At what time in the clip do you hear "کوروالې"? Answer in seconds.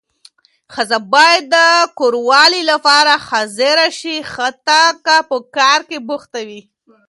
1.99-2.61